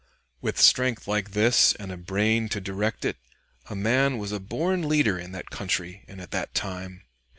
[0.41, 3.17] With strength like this and a brain to direct it,
[3.69, 7.03] a man was a born leader in that country and at that time.